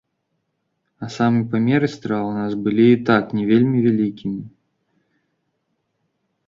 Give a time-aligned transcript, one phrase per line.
[1.07, 2.97] А самі памеры страў у нас і так былі
[3.39, 4.43] не вельмі вялікімі.